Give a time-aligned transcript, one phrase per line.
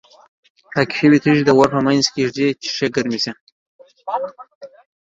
[0.73, 3.31] پاکې شوې تیږې د اور په منځ کې ږدي چې ښې ګرمې شي.